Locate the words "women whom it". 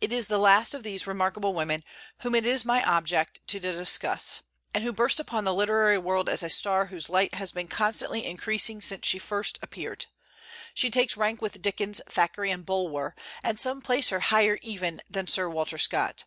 1.54-2.46